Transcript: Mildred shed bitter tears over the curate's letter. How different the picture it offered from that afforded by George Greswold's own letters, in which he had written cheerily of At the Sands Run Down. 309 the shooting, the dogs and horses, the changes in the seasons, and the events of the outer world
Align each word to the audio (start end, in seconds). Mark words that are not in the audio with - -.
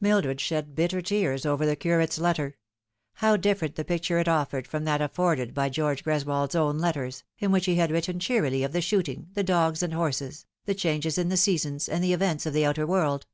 Mildred 0.00 0.40
shed 0.40 0.74
bitter 0.74 1.02
tears 1.02 1.44
over 1.44 1.66
the 1.66 1.76
curate's 1.76 2.16
letter. 2.18 2.56
How 3.16 3.36
different 3.36 3.74
the 3.74 3.84
picture 3.84 4.18
it 4.18 4.26
offered 4.26 4.66
from 4.66 4.84
that 4.84 5.02
afforded 5.02 5.52
by 5.52 5.68
George 5.68 6.02
Greswold's 6.02 6.54
own 6.54 6.78
letters, 6.78 7.22
in 7.38 7.52
which 7.52 7.66
he 7.66 7.74
had 7.74 7.90
written 7.90 8.18
cheerily 8.18 8.62
of 8.62 8.70
At 8.70 8.80
the 8.80 8.80
Sands 8.80 8.92
Run 8.92 9.02
Down. 9.04 9.04
309 9.04 9.26
the 9.36 9.44
shooting, 9.44 9.44
the 9.44 9.52
dogs 9.52 9.82
and 9.82 9.92
horses, 9.92 10.46
the 10.64 10.74
changes 10.74 11.18
in 11.18 11.28
the 11.28 11.36
seasons, 11.36 11.86
and 11.86 12.02
the 12.02 12.14
events 12.14 12.46
of 12.46 12.54
the 12.54 12.64
outer 12.64 12.86
world 12.86 13.26